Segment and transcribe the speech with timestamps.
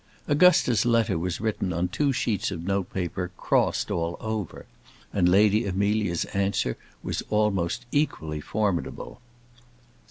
[0.27, 4.65] Augusta's letter was written on two sheets of note paper, crossed all over;
[5.13, 9.21] and Lady Amelia's answer was almost equally formidable.